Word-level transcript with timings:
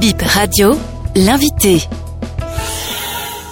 Bip 0.00 0.22
Radio, 0.22 0.76
l'invité. 1.16 1.78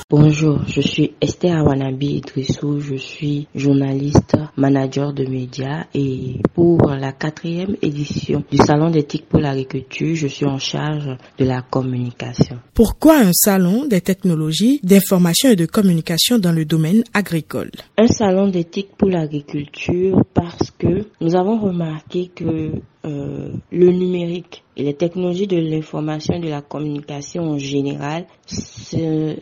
Bonjour, 0.09 0.61
je 0.69 0.81
suis 0.81 1.13
Esther 1.21 1.57
Awanabi 1.59 2.19
Idrissou, 2.19 2.79
je 2.79 2.95
suis 2.95 3.49
journaliste, 3.57 4.37
manager 4.57 5.13
de 5.13 5.25
médias 5.25 5.87
et 5.93 6.37
pour 6.55 6.79
la 6.91 7.11
quatrième 7.11 7.75
édition 7.83 8.45
du 8.49 8.59
Salon 8.59 8.91
d'éthique 8.91 9.27
pour 9.29 9.41
l'agriculture, 9.41 10.15
je 10.15 10.29
suis 10.29 10.47
en 10.47 10.59
charge 10.59 11.17
de 11.39 11.45
la 11.45 11.63
communication. 11.63 12.61
Pourquoi 12.75 13.19
un 13.19 13.33
salon 13.33 13.85
des 13.87 14.01
technologies 14.01 14.79
d'information 14.85 15.51
et 15.51 15.57
de 15.57 15.67
communication 15.67 16.39
dans 16.39 16.53
le 16.53 16.65
domaine 16.65 17.03
agricole? 17.13 17.73
Un 17.99 18.07
salon 18.07 18.47
d'éthique 18.47 18.91
pour 18.97 19.09
l'agriculture 19.09 20.23
parce 20.33 20.71
que 20.71 21.07
nous 21.21 21.35
avons 21.35 21.59
remarqué 21.59 22.31
que 22.33 22.71
euh, 23.05 23.53
le 23.71 23.91
numérique 23.93 24.65
et 24.77 24.83
les 24.83 24.95
technologies 24.95 25.47
de 25.47 25.57
l'information 25.59 26.35
et 26.35 26.41
de 26.41 26.49
la 26.49 26.63
communication 26.63 27.43
en 27.45 27.59
général 27.59 28.27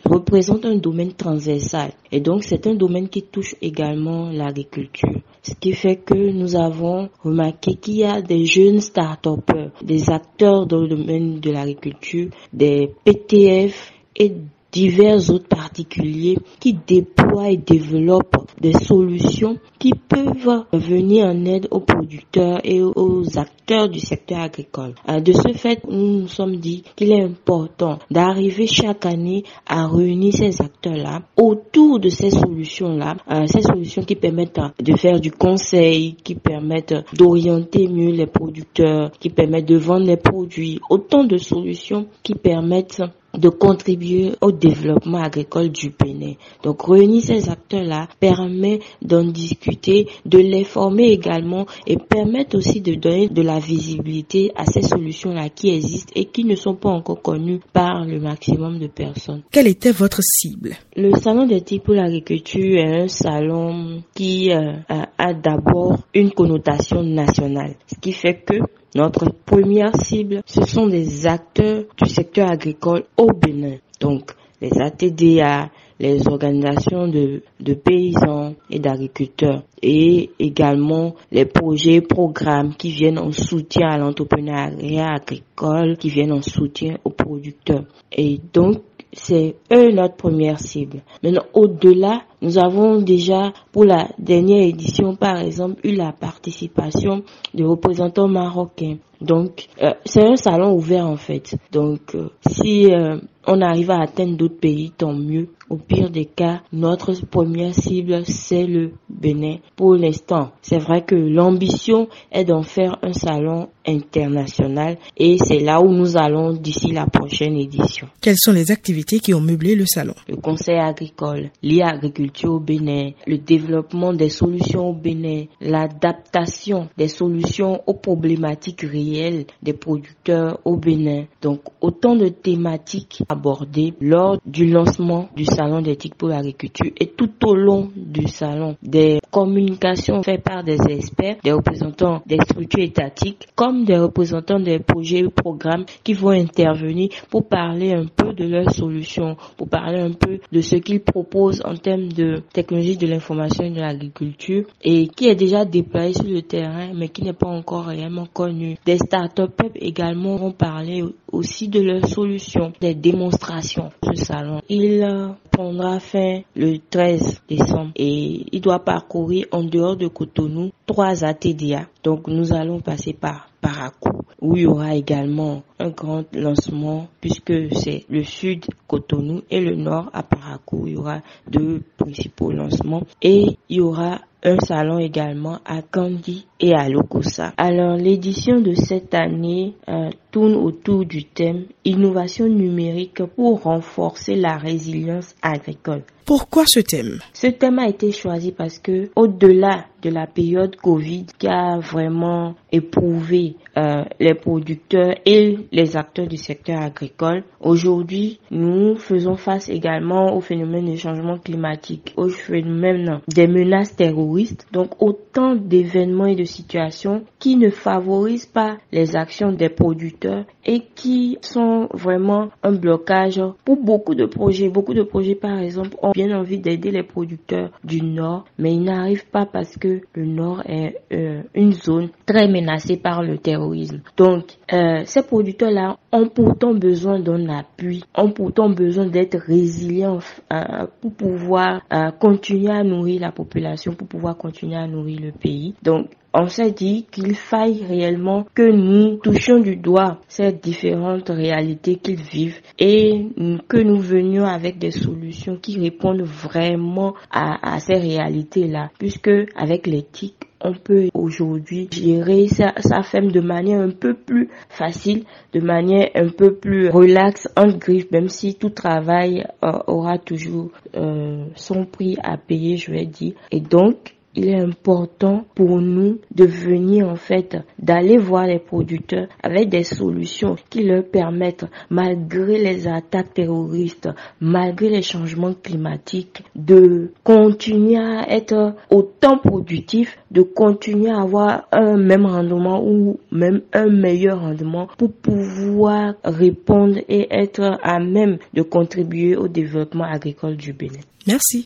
représentent 0.04 0.64
un 0.66 0.76
domaine 0.76 1.12
transversal. 1.12 1.92
Et 2.12 2.20
donc, 2.20 2.44
c'est 2.44 2.66
un 2.66 2.74
domaine 2.74 3.08
qui 3.08 3.22
touche 3.22 3.54
également 3.62 4.30
l'agriculture. 4.30 5.20
Ce 5.42 5.54
qui 5.54 5.72
fait 5.72 5.96
que 5.96 6.14
nous 6.32 6.56
avons 6.56 7.08
remarqué 7.22 7.74
qu'il 7.74 7.96
y 7.96 8.04
a 8.04 8.20
des 8.22 8.44
jeunes 8.46 8.80
start-up, 8.80 9.50
des 9.82 10.10
acteurs 10.10 10.66
dans 10.66 10.80
le 10.80 10.88
domaine 10.88 11.40
de 11.40 11.50
l'agriculture, 11.50 12.30
des 12.52 12.90
PTF 13.04 13.92
et 14.16 14.32
divers 14.74 15.30
autres 15.30 15.46
particuliers 15.48 16.36
qui 16.58 16.74
déploient 16.86 17.50
et 17.50 17.56
développent 17.56 18.43
des 18.60 18.72
solutions 18.72 19.56
qui 19.78 19.92
peuvent 20.08 20.64
venir 20.72 21.26
en 21.26 21.44
aide 21.44 21.68
aux 21.70 21.80
producteurs 21.80 22.60
et 22.64 22.80
aux 22.82 23.38
acteurs 23.38 23.88
du 23.88 23.98
secteur 23.98 24.40
agricole. 24.40 24.94
Euh, 25.08 25.20
de 25.20 25.32
ce 25.32 25.52
fait, 25.54 25.80
nous 25.88 26.20
nous 26.20 26.28
sommes 26.28 26.56
dit 26.56 26.82
qu'il 26.96 27.12
est 27.12 27.22
important 27.22 27.98
d'arriver 28.10 28.66
chaque 28.66 29.06
année 29.06 29.44
à 29.66 29.86
réunir 29.86 30.32
ces 30.34 30.60
acteurs-là 30.60 31.22
autour 31.36 31.98
de 31.98 32.08
ces 32.08 32.30
solutions-là, 32.30 33.16
euh, 33.30 33.46
ces 33.46 33.62
solutions 33.62 34.02
qui 34.02 34.14
permettent 34.16 34.60
de 34.80 34.96
faire 34.96 35.20
du 35.20 35.30
conseil, 35.30 36.14
qui 36.14 36.34
permettent 36.34 36.94
d'orienter 37.14 37.88
mieux 37.88 38.10
les 38.12 38.26
producteurs, 38.26 39.10
qui 39.18 39.30
permettent 39.30 39.68
de 39.68 39.76
vendre 39.76 40.06
les 40.06 40.16
produits, 40.16 40.80
autant 40.90 41.24
de 41.24 41.36
solutions 41.36 42.06
qui 42.22 42.34
permettent 42.34 43.02
de 43.38 43.48
contribuer 43.48 44.32
au 44.40 44.52
développement 44.52 45.22
agricole 45.22 45.70
du 45.70 45.90
Bénin. 45.90 46.34
Donc 46.62 46.86
réunir 46.86 47.22
ces 47.22 47.48
acteurs-là 47.48 48.08
permet 48.20 48.80
d'en 49.02 49.24
discuter, 49.24 50.06
de 50.24 50.38
les 50.38 50.64
former 50.64 51.10
également 51.12 51.66
et 51.86 51.96
permettre 51.96 52.56
aussi 52.56 52.80
de 52.80 52.94
donner 52.94 53.28
de 53.28 53.42
la 53.42 53.58
visibilité 53.58 54.52
à 54.56 54.64
ces 54.66 54.82
solutions-là 54.82 55.48
qui 55.48 55.70
existent 55.74 56.12
et 56.14 56.26
qui 56.26 56.44
ne 56.44 56.54
sont 56.54 56.74
pas 56.74 56.90
encore 56.90 57.22
connues 57.22 57.60
par 57.72 58.04
le 58.04 58.20
maximum 58.20 58.78
de 58.78 58.86
personnes. 58.86 59.42
Quelle 59.50 59.66
était 59.68 59.92
votre 59.92 60.20
cible? 60.22 60.76
Le 60.96 61.12
salon 61.16 61.46
d'éthique 61.46 61.82
pour 61.82 61.94
l'agriculture 61.94 62.78
est 62.78 63.02
un 63.02 63.08
salon 63.08 64.02
qui 64.14 64.50
euh, 64.52 64.72
a 65.18 65.34
d'abord 65.34 65.98
une 66.14 66.30
connotation 66.32 67.02
nationale, 67.02 67.74
ce 67.86 67.96
qui 68.00 68.12
fait 68.12 68.34
que 68.44 68.56
notre 68.94 69.30
première 69.44 69.96
cible, 69.96 70.42
ce 70.46 70.62
sont 70.62 70.86
des 70.86 71.26
acteurs 71.26 71.84
du 72.02 72.08
secteur 72.08 72.50
agricole 72.50 73.04
au 73.16 73.26
Bénin. 73.32 73.76
Donc, 74.00 74.32
les 74.60 74.70
ATDA, 74.80 75.70
les 76.00 76.26
organisations 76.28 77.08
de, 77.08 77.42
de 77.60 77.74
paysans 77.74 78.54
et 78.70 78.78
d'agriculteurs 78.78 79.62
et 79.82 80.30
également 80.38 81.14
les 81.30 81.44
projets, 81.44 82.00
programmes 82.00 82.74
qui 82.74 82.90
viennent 82.90 83.18
en 83.18 83.30
soutien 83.32 83.88
à 83.88 83.98
l'entrepreneuriat 83.98 85.14
agricole, 85.14 85.96
qui 85.96 86.08
viennent 86.08 86.32
en 86.32 86.42
soutien 86.42 86.96
aux 87.04 87.10
producteurs. 87.10 87.84
Et 88.12 88.38
donc, 88.52 88.78
c'est 89.12 89.54
eux 89.72 89.92
notre 89.92 90.16
première 90.16 90.58
cible. 90.58 91.02
Maintenant, 91.22 91.44
au-delà, 91.52 92.22
nous 92.44 92.58
avons 92.58 93.00
déjà, 93.00 93.54
pour 93.72 93.84
la 93.86 94.08
dernière 94.18 94.62
édition, 94.62 95.16
par 95.16 95.38
exemple, 95.38 95.80
eu 95.82 95.94
la 95.94 96.12
participation 96.12 97.22
de 97.54 97.64
représentants 97.64 98.28
marocains. 98.28 98.98
Donc, 99.22 99.66
euh, 99.82 99.94
c'est 100.04 100.22
un 100.22 100.36
salon 100.36 100.74
ouvert 100.74 101.06
en 101.06 101.16
fait. 101.16 101.56
Donc, 101.72 102.14
euh, 102.14 102.28
si 102.46 102.92
euh, 102.92 103.16
on 103.46 103.62
arrive 103.62 103.90
à 103.90 104.02
atteindre 104.02 104.36
d'autres 104.36 104.60
pays, 104.60 104.90
tant 104.90 105.14
mieux. 105.14 105.48
Au 105.70 105.76
pire 105.76 106.10
des 106.10 106.26
cas, 106.26 106.60
notre 106.72 107.14
première 107.26 107.74
cible, 107.74 108.24
c'est 108.26 108.66
le 108.66 108.92
Bénin. 109.08 109.56
Pour 109.76 109.94
l'instant, 109.94 110.50
c'est 110.60 110.78
vrai 110.78 111.02
que 111.02 111.14
l'ambition 111.14 112.08
est 112.30 112.44
d'en 112.44 112.62
faire 112.62 112.98
un 113.02 113.12
salon 113.12 113.68
international 113.86 114.98
et 115.16 115.36
c'est 115.38 115.60
là 115.60 115.80
où 115.80 115.90
nous 115.90 116.16
allons 116.16 116.52
d'ici 116.52 116.92
la 116.92 117.06
prochaine 117.06 117.56
édition. 117.56 118.08
Quelles 118.20 118.38
sont 118.38 118.52
les 118.52 118.70
activités 118.70 119.18
qui 119.18 119.34
ont 119.34 119.40
meublé 119.40 119.74
le 119.74 119.86
salon? 119.86 120.14
Le 120.28 120.36
conseil 120.36 120.78
agricole, 120.78 121.50
l'agriculture 121.62 122.54
au 122.54 122.60
Bénin, 122.60 123.10
le 123.26 123.38
développement 123.38 124.12
des 124.12 124.30
solutions 124.30 124.90
au 124.90 124.94
Bénin, 124.94 125.44
l'adaptation 125.60 126.88
des 126.96 127.08
solutions 127.08 127.82
aux 127.86 127.94
problématiques 127.94 128.82
réelles 128.82 129.46
des 129.62 129.74
producteurs 129.74 130.60
au 130.64 130.76
Bénin. 130.76 131.24
Donc 131.42 131.60
autant 131.80 132.16
de 132.16 132.28
thématiques 132.28 133.22
abordées 133.28 133.94
lors 134.00 134.38
du 134.46 134.66
lancement 134.70 135.28
du 135.36 135.44
salon 135.54 135.80
d'éthique 135.80 136.14
pour 136.16 136.28
l'agriculture 136.28 136.90
et 136.98 137.06
tout 137.08 137.30
au 137.46 137.54
long 137.54 137.88
du 137.96 138.26
salon 138.28 138.76
des 138.82 139.20
communications 139.30 140.22
faites 140.22 140.42
par 140.42 140.64
des 140.64 140.78
experts, 140.88 141.36
des 141.42 141.52
représentants 141.52 142.22
des 142.26 142.38
structures 142.42 142.82
étatiques 142.84 143.46
comme 143.54 143.84
des 143.84 143.98
représentants 143.98 144.60
des 144.60 144.78
projets 144.78 145.20
et 145.20 145.28
programmes 145.28 145.84
qui 146.02 146.12
vont 146.14 146.30
intervenir 146.30 147.08
pour 147.30 147.48
parler 147.48 147.92
un 147.92 148.06
peu 148.06 148.32
de 148.32 148.44
leurs 148.46 148.70
solutions, 148.70 149.36
pour 149.56 149.68
parler 149.68 150.00
un 150.00 150.12
peu 150.12 150.38
de 150.52 150.60
ce 150.60 150.76
qu'ils 150.76 151.00
proposent 151.00 151.62
en 151.64 151.74
termes 151.76 152.08
de 152.12 152.42
technologie 152.52 152.96
de 152.96 153.06
l'information 153.06 153.64
et 153.64 153.70
de 153.70 153.80
l'agriculture 153.80 154.64
et 154.82 155.08
qui 155.08 155.28
est 155.28 155.34
déjà 155.34 155.64
déployé 155.64 156.14
sur 156.14 156.24
le 156.28 156.42
terrain 156.42 156.90
mais 156.94 157.08
qui 157.08 157.22
n'est 157.22 157.32
pas 157.32 157.48
encore 157.48 157.86
réellement 157.86 158.26
connu. 158.26 158.76
Des 158.86 158.98
startups 158.98 159.52
également 159.76 160.36
vont 160.36 160.52
parler 160.52 161.02
aussi 161.34 161.68
de 161.68 161.80
leurs 161.80 162.06
solutions, 162.08 162.72
des 162.80 162.94
démonstrations. 162.94 163.90
Ce 164.02 164.24
salon, 164.24 164.60
il 164.68 165.02
euh, 165.02 165.28
prendra 165.50 166.00
fin 166.00 166.40
le 166.54 166.78
13 166.90 167.42
décembre 167.48 167.92
et 167.96 168.46
il 168.52 168.60
doit 168.60 168.84
parcourir 168.84 169.46
en 169.50 169.64
dehors 169.64 169.96
de 169.96 170.08
Cotonou 170.08 170.70
trois 170.86 171.24
ATDA. 171.24 171.86
Donc 172.02 172.28
nous 172.28 172.52
allons 172.52 172.80
passer 172.80 173.12
par 173.12 173.48
Paracou 173.60 174.10
où 174.40 174.56
il 174.56 174.62
y 174.64 174.66
aura 174.66 174.94
également 174.94 175.62
un 175.78 175.88
grand 175.90 176.24
lancement 176.34 177.08
puisque 177.20 177.74
c'est 177.74 178.04
le 178.10 178.22
sud 178.22 178.66
Cotonou 178.94 179.42
et 179.50 179.60
le 179.60 179.74
nord 179.74 180.08
à 180.12 180.22
Paracou. 180.22 180.84
Il 180.86 180.92
y 180.92 180.96
aura 180.96 181.20
deux 181.50 181.82
principaux 181.98 182.52
lancements 182.52 183.02
et 183.22 183.58
il 183.68 183.76
y 183.76 183.80
aura 183.80 184.20
un 184.44 184.58
salon 184.60 184.98
également 184.98 185.58
à 185.64 185.80
Kandi 185.82 186.46
et 186.60 186.74
à 186.74 186.88
Lokosa. 186.88 187.52
Alors 187.56 187.96
l'édition 187.96 188.60
de 188.60 188.74
cette 188.74 189.14
année 189.14 189.74
euh, 189.88 190.10
tourne 190.30 190.54
autour 190.54 191.04
du 191.06 191.24
thème 191.24 191.64
innovation 191.84 192.46
numérique 192.46 193.24
pour 193.36 193.62
renforcer 193.62 194.36
la 194.36 194.56
résilience 194.58 195.34
agricole. 195.42 196.02
Pourquoi 196.26 196.64
ce 196.66 196.80
thème? 196.80 197.18
Ce 197.34 197.48
thème 197.48 197.78
a 197.78 197.88
été 197.88 198.10
choisi 198.10 198.50
parce 198.52 198.78
que 198.78 199.10
au-delà 199.14 199.86
de 200.02 200.08
la 200.10 200.26
période 200.26 200.74
Covid 200.76 201.26
qui 201.38 201.46
a 201.48 201.78
vraiment 201.78 202.54
éprouvé 202.72 203.56
euh, 203.76 204.04
les 204.20 204.34
producteurs 204.34 205.14
et 205.26 205.58
les 205.70 205.96
acteurs 205.96 206.26
du 206.26 206.38
secteur 206.38 206.80
agricole, 206.80 207.44
aujourd'hui 207.60 208.38
nous 208.50 208.83
faisons 208.96 209.36
face 209.36 209.68
également 209.68 210.34
au 210.36 210.40
phénomène 210.40 210.90
de 210.90 210.96
changement 210.96 211.38
climatique, 211.38 212.12
au 212.16 212.28
phénomène 212.28 213.20
des 213.28 213.46
menaces 213.46 213.96
terroristes, 213.96 214.66
donc 214.72 214.90
autant 215.02 215.54
d'événements 215.54 216.26
et 216.26 216.36
de 216.36 216.44
situations 216.44 217.24
qui 217.38 217.56
ne 217.56 217.70
favorisent 217.70 218.46
pas 218.46 218.76
les 218.92 219.16
actions 219.16 219.52
des 219.52 219.68
producteurs 219.68 220.44
et 220.66 220.80
qui 220.94 221.38
sont 221.42 221.88
vraiment 221.92 222.48
un 222.62 222.72
blocage 222.72 223.40
pour 223.64 223.76
beaucoup 223.76 224.14
de 224.14 224.26
projets. 224.26 224.68
Beaucoup 224.68 224.94
de 224.94 225.02
projets 225.02 225.34
par 225.34 225.58
exemple 225.58 225.96
ont 226.02 226.12
bien 226.12 226.36
envie 226.36 226.58
d'aider 226.58 226.90
les 226.90 227.02
producteurs 227.02 227.70
du 227.84 228.02
Nord, 228.02 228.44
mais 228.58 228.74
ils 228.74 228.82
n'arrivent 228.82 229.26
pas 229.30 229.46
parce 229.46 229.76
que 229.76 230.00
le 230.14 230.24
Nord 230.26 230.62
est 230.66 230.96
euh, 231.12 231.42
une 231.54 231.72
zone 231.72 232.08
très 232.26 232.48
menacée 232.48 232.96
par 232.96 233.22
le 233.22 233.38
terrorisme. 233.38 234.00
Donc, 234.16 234.44
euh, 234.72 235.02
ces 235.04 235.22
producteurs-là 235.22 235.98
ont 236.12 236.28
pourtant 236.28 236.74
besoin 236.74 237.18
d'un 237.20 237.48
appui, 237.48 238.02
ont 238.16 238.30
pourtant 238.30 238.70
besoin 238.74 239.06
d'être 239.06 239.38
résilients 239.38 240.18
euh, 240.52 240.86
pour 241.00 241.12
pouvoir 241.14 241.80
continuer 242.20 242.70
à 242.70 242.82
nourrir 242.82 243.20
la 243.20 243.32
population, 243.32 243.94
pour 243.94 244.08
pouvoir 244.08 244.36
continuer 244.36 244.76
à 244.76 244.86
nourrir 244.86 245.20
le 245.20 245.32
pays. 245.32 245.74
Donc, 245.82 246.08
on 246.36 246.48
s'est 246.48 246.72
dit 246.72 247.06
qu'il 247.12 247.36
faille 247.36 247.84
réellement 247.88 248.44
que 248.54 248.68
nous 248.68 249.18
touchions 249.18 249.60
du 249.60 249.76
doigt 249.76 250.18
ces 250.26 250.50
différentes 250.52 251.28
réalités 251.28 251.94
qu'ils 251.94 252.20
vivent 252.20 252.60
et 252.78 253.28
que 253.68 253.76
nous 253.76 254.00
venions 254.00 254.44
avec 254.44 254.78
des 254.78 254.90
solutions 254.90 255.56
qui 255.56 255.78
répondent 255.78 256.22
vraiment 256.22 257.14
à, 257.30 257.78
ces 257.78 257.94
réalités-là, 257.94 258.90
puisque 258.98 259.30
avec 259.54 259.86
l'éthique, 259.86 260.34
on 260.64 260.72
peut 260.74 261.08
aujourd'hui 261.14 261.88
gérer 261.92 262.48
sa, 262.48 262.72
sa 262.80 263.02
ferme 263.02 263.30
de 263.30 263.40
manière 263.40 263.80
un 263.80 263.90
peu 263.90 264.14
plus 264.14 264.48
facile, 264.70 265.24
de 265.52 265.60
manière 265.60 266.08
un 266.14 266.28
peu 266.30 266.54
plus 266.54 266.88
relaxe, 266.88 267.48
en 267.56 267.68
griffes, 267.68 268.10
même 268.10 268.28
si 268.28 268.54
tout 268.54 268.70
travail 268.70 269.46
euh, 269.62 269.72
aura 269.86 270.18
toujours 270.18 270.70
euh, 270.96 271.44
son 271.54 271.84
prix 271.84 272.16
à 272.22 272.36
payer, 272.38 272.76
je 272.78 272.90
vais 272.90 273.06
dire. 273.06 273.34
Et 273.52 273.60
donc, 273.60 274.14
il 274.36 274.48
est 274.48 274.58
important 274.60 275.44
pour 275.54 275.80
nous 275.80 276.18
de 276.34 276.44
venir 276.44 277.08
en 277.08 277.16
fait 277.16 277.56
d'aller 277.78 278.16
voir 278.18 278.46
les 278.46 278.58
producteurs 278.58 279.28
avec 279.42 279.68
des 279.68 279.84
solutions 279.84 280.56
qui 280.70 280.82
leur 280.84 281.04
permettent 281.04 281.66
malgré 281.90 282.58
les 282.58 282.86
attaques 282.88 283.34
terroristes, 283.34 284.08
malgré 284.40 284.88
les 284.88 285.02
changements 285.02 285.54
climatiques 285.54 286.42
de 286.56 287.12
continuer 287.22 287.96
à 287.98 288.28
être 288.30 288.74
autant 288.90 289.38
productifs, 289.38 290.18
de 290.30 290.42
continuer 290.42 291.10
à 291.10 291.20
avoir 291.22 291.68
un 291.72 291.96
même 291.96 292.26
rendement 292.26 292.84
ou 292.84 293.18
même 293.30 293.62
un 293.72 293.88
meilleur 293.88 294.40
rendement 294.40 294.88
pour 294.98 295.12
pouvoir 295.12 296.14
répondre 296.24 296.98
et 297.08 297.28
être 297.30 297.78
à 297.82 298.00
même 298.00 298.38
de 298.52 298.62
contribuer 298.62 299.36
au 299.36 299.48
développement 299.48 300.04
agricole 300.04 300.56
du 300.56 300.72
Bénin. 300.72 301.00
Merci. 301.26 301.62